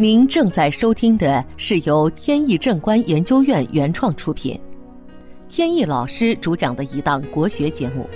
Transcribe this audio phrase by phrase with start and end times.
[0.00, 4.58] 您正在收听的是由天意正观研究院原创出品，
[5.46, 8.08] 天意老师主讲的一档国学节目。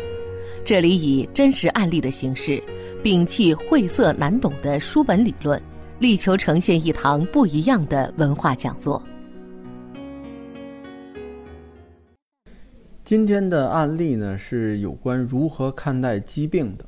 [0.65, 2.59] 这里以真实案例的形式，
[3.03, 5.61] 摒弃晦涩难懂的书本理论，
[5.99, 9.03] 力求呈现一堂不一样的文化讲座。
[13.05, 16.87] 今天的案例呢，是有关如何看待疾病的。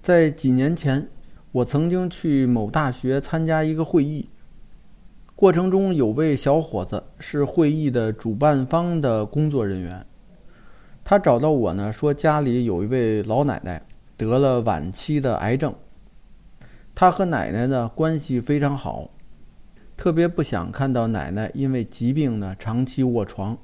[0.00, 1.08] 在几年前，
[1.52, 4.30] 我曾经去某大学参加一个会议，
[5.36, 10.06] 过程中有位小伙子是会议的主办方的工作人员，
[11.04, 13.84] 他找到我呢，说家里有一位老奶奶
[14.16, 15.74] 得了晚期的癌症，
[16.94, 19.10] 他和奶奶呢关系非常好，
[19.94, 23.58] 特别不想看到奶奶因为疾病呢长期卧床。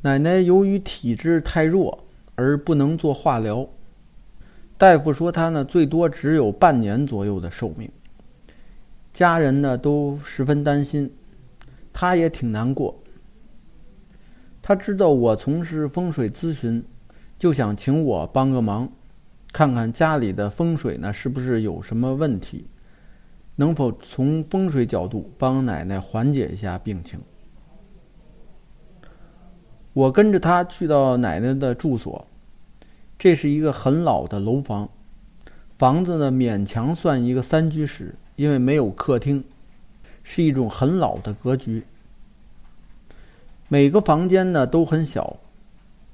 [0.00, 2.04] 奶奶由于体质太弱
[2.36, 3.68] 而不能做化疗。
[4.82, 7.88] 大夫说他呢最多只有半年左右的寿命，
[9.12, 11.08] 家人呢都十分担心，
[11.92, 13.00] 他也挺难过。
[14.60, 16.84] 他知道我从事风水咨询，
[17.38, 18.90] 就想请我帮个忙，
[19.52, 22.66] 看看家里的风水呢是不是有什么问题，
[23.54, 27.20] 能否从风水角度帮奶奶缓解一下病情。
[29.92, 32.26] 我跟着他去到奶奶的住所。
[33.22, 34.88] 这是一个很老的楼房，
[35.76, 39.44] 房子呢勉强算一个三居室，因为没有客厅，
[40.24, 41.84] 是一种很老的格局。
[43.68, 45.36] 每个房间呢都很小，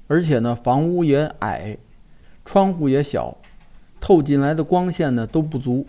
[0.05, 1.79] 而且呢房屋也矮，
[2.45, 3.35] 窗户也小，
[3.99, 5.87] 透进来的光线呢都不足。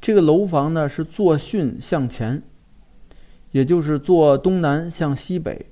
[0.00, 2.42] 这个楼房呢是坐巽向前，
[3.50, 5.66] 也就是坐东南向西北。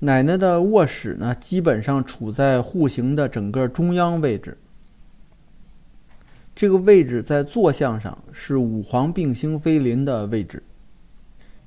[0.00, 4.56] 奶奶的卧室呢，基本上处在户型的整个中央位置。
[6.54, 10.62] 这个位置在坐向上是五黄并星飞临的位置，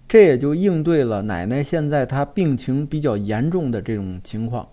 [0.08, 4.70] 这也就应对了奶奶现在她病情比较严重的这种情况。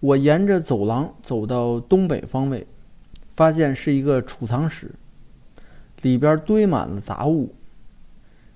[0.00, 2.66] 我沿着走廊走到东北方位，
[3.34, 4.90] 发现是一个储藏室，
[6.02, 7.54] 里边堆满了杂物。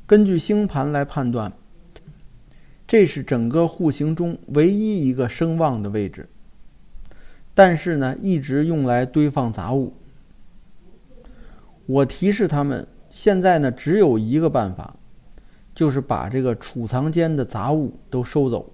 [0.05, 1.53] 根据星盘来判断。
[2.91, 6.29] 这是整个户型中唯一一个声旺的位置，
[7.55, 9.95] 但是呢，一直用来堆放杂物。
[11.87, 14.97] 我提示他们，现在呢，只有一个办法，
[15.73, 18.73] 就是把这个储藏间的杂物都收走，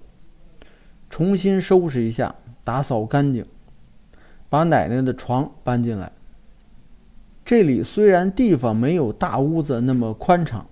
[1.10, 2.34] 重新收拾一下，
[2.64, 3.44] 打扫干净，
[4.48, 6.10] 把奶奶的床搬进来。
[7.44, 10.66] 这里虽然地方没有大屋子那么宽敞，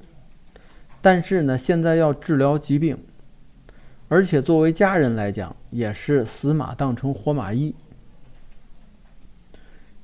[1.02, 2.96] 但是呢，现在要治疗疾病。
[4.14, 7.74] 而且作为家人来讲，也是死马当成活马医。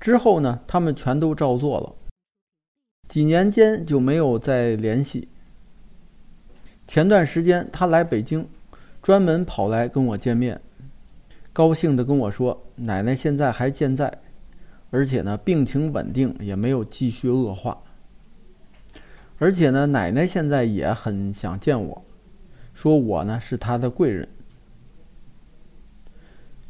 [0.00, 1.94] 之后呢，他们全都照做了。
[3.09, 5.28] 几年间就没有再联系。
[6.88, 8.48] 前段时间他来北京，
[9.00, 10.60] 专门跑来跟我见面，
[11.53, 14.12] 高兴的跟我说：“奶奶现在还健在，
[14.91, 17.81] 而且呢病情稳定，也没有继续恶化。
[19.38, 22.04] 而且呢，奶奶现在也很想见我。”
[22.80, 24.26] 说我呢是他的贵人。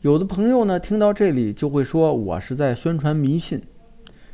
[0.00, 3.62] 有的朋友呢听到这里就会说我是在宣传迷信，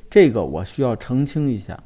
[0.09, 1.83] 这个我需要澄清一下。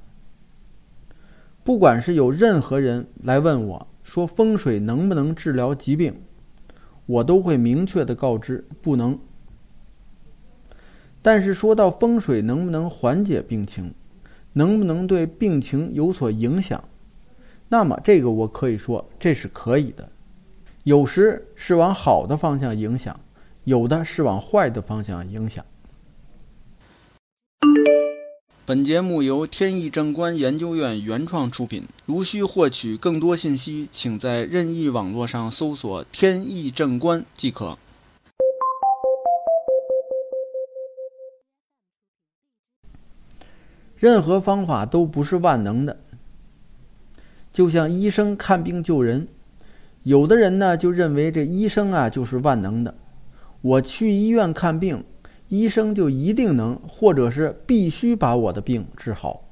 [1.65, 6.22] 不管是有任何人来问我说风水能不能治疗疾病，
[7.07, 9.19] 我都会明确的告知不能。
[11.21, 13.93] 但是说到风水能不能缓解病情，
[14.53, 16.84] 能不能对病情有所影响？
[17.73, 20.11] 那么这个我可以说这是可以的，
[20.83, 23.21] 有时是往好的方向影响，
[23.63, 25.65] 有的是往坏的方向影响。
[28.67, 31.85] 本节目由天意正观研究院原创出品。
[32.07, 37.79] 如需获取更多信息，请在任意网络上搜索“天意正观”即可。
[43.97, 45.97] 任何方法都不是万能的。
[47.60, 49.28] 就像医生看病救人，
[50.04, 52.95] 有的人呢就认为这医生啊就是万能的，
[53.60, 55.04] 我去医院看病，
[55.48, 59.42] 医生就一定能，或者是必须把我的病治好。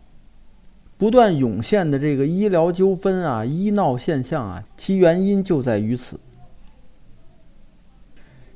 [0.97, 6.19] 不断涌现的这个医疗纠纷啊、医闹现象啊，其原因就在于此。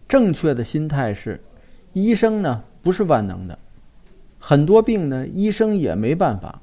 [0.09, 1.39] 正确的心态是，
[1.93, 3.59] 医生呢不是万能的，
[4.39, 6.63] 很多病呢医生也没办法。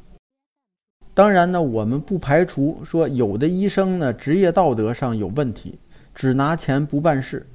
[1.14, 5.80] 当然呢，我们不排除说有的医生呢职业道德上有问题，
[6.16, 7.46] 只拿钱不办事。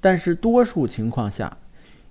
[0.00, 1.56] 但是多数情况下，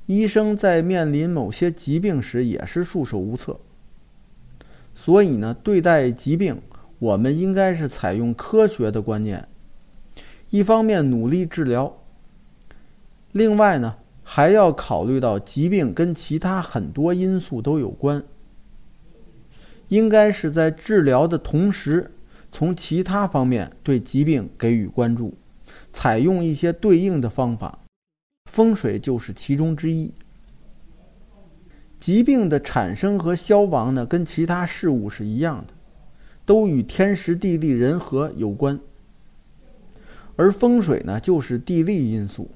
[0.06, 3.60] 医生在面临某些疾病时也是束手无策。
[4.94, 6.62] 所以呢，对待疾病，
[7.00, 9.48] 我们应该是采用科学的观念，
[10.50, 11.98] 一方面努力治疗，
[13.32, 18.22] 另外呢，还要考虑到疾病跟其他很多因素都有关，
[19.92, 22.12] 应该是在治疗的同时，
[22.50, 25.34] 从其他方面对疾病给予关注，
[25.92, 27.80] 采用一些对应的方法，
[28.50, 30.14] 风水就是其中之一。
[32.00, 35.74] 疾病的产生和消亡呢，跟其他事物是一样的，
[36.46, 38.80] 都与天时地利人和有关。
[40.38, 42.50] 而风水呢，就是地利因素。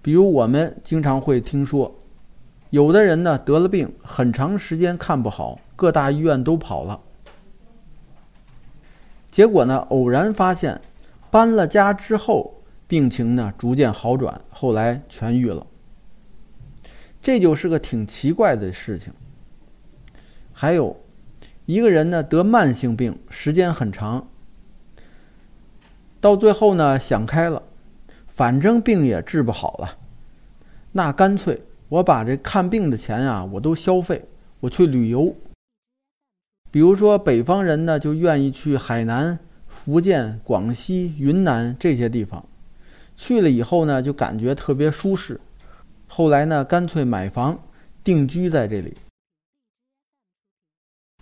[0.00, 2.01] 比如我们经常会听说，
[2.72, 6.98] 有的人呢得了病，很长时间看不好，各大医院都跑了，
[9.30, 10.80] 结果呢偶然发现，
[11.30, 15.66] 搬了家之后，病情呢逐渐好转，后来痊愈了。
[17.20, 19.12] 这就是个挺奇怪的事情。
[20.50, 20.96] 还有，
[21.66, 24.26] 一个人呢得慢性病时间很长，
[26.22, 27.62] 到最后呢想开了，
[28.26, 29.98] 反正病也治不好了，
[30.92, 34.24] 那干脆我把这看病的钱啊我都消费，
[34.60, 35.36] 我去旅游。
[36.70, 42.46] 比如说北方人呢就愿意去海南、福建、广西、云南这些地方，
[43.14, 45.38] 去了以后呢就感觉特别舒适。
[46.08, 47.58] 后来呢，干脆买房
[48.02, 48.96] 定居在这里。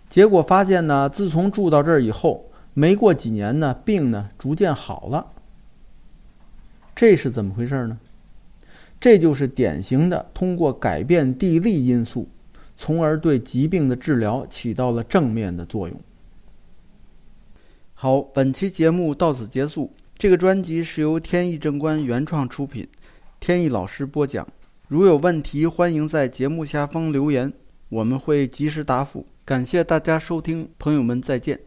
[0.09, 5.27] 结果发现呢，自从住到这儿以后，没过几年呢，病呢逐渐好了。
[6.95, 7.99] 这是怎么回事呢？
[9.01, 12.29] 这就是典型的通过改变地利因素，
[12.77, 15.99] 从而对疾病的治疗起到了正面的作用。
[17.95, 19.91] 好，本期节目到此结束。
[20.17, 22.87] 这个专辑是由天意正观原创出品，
[23.39, 24.47] 天意老师播讲。
[24.87, 27.51] 如有问题，欢迎在节目下方留言，
[27.89, 29.25] 我们会及时答复。
[29.43, 31.59] 感谢大家收听，朋友们再见。